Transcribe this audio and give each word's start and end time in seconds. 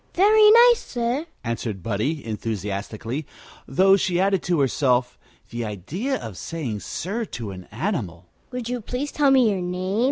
"Very 0.15 0.49
nice, 0.49 0.83
sir," 0.83 1.27
answered 1.43 1.83
Buddie, 1.83 2.25
enthusiastically; 2.25 3.27
though 3.67 3.95
she 3.95 4.19
added 4.19 4.41
to 4.41 4.59
herself: 4.59 5.19
The 5.51 5.63
idea 5.63 6.15
of 6.17 6.37
saying 6.39 6.79
sir 6.79 7.23
to 7.25 7.51
an 7.51 7.65
animal! 7.71 8.25
"Would 8.49 8.67
you 8.67 8.81
please 8.81 9.11
tell 9.11 9.29
me 9.29 9.51
your 9.51 9.61
name?" 9.61 9.99